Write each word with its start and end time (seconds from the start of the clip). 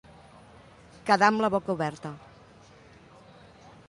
Quedar 1.09 1.27
amb 1.31 1.43
la 1.45 1.51
boca 1.55 1.75
oberta. 1.75 2.13